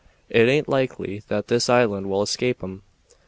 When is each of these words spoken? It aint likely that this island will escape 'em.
It 0.31 0.49
aint 0.49 0.67
likely 0.67 1.19
that 1.27 1.47
this 1.47 1.69
island 1.69 2.09
will 2.09 2.23
escape 2.23 2.63
'em. 2.63 2.81